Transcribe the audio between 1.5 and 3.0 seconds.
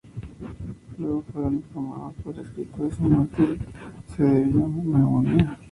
informados por escrito que